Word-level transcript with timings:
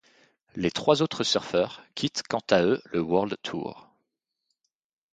Les 0.55 0.71
trois 0.71 1.03
autres 1.03 1.23
surfeurs 1.23 1.83
quittent 1.93 2.23
quant 2.27 2.41
à 2.49 2.63
eux 2.63 2.81
le 2.85 3.01
World 3.01 3.37
Tour. 3.43 3.93